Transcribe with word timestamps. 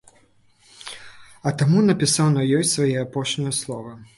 А 1.49 1.53
таму 1.59 1.83
напісаў 1.91 2.33
на 2.39 2.47
ёй 2.61 2.65
свае 2.73 2.97
апошнія 3.07 3.57
словы. 3.63 3.97